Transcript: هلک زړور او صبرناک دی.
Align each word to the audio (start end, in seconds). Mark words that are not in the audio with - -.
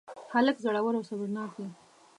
هلک 0.33 0.57
زړور 0.63 0.93
او 0.97 1.03
صبرناک 1.09 1.51
دی. 1.57 1.67